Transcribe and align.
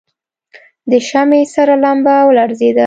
د 0.91 0.93
شمعې 1.09 1.41
سره 1.55 1.73
لمبه 1.83 2.15
ولړزېده. 2.23 2.79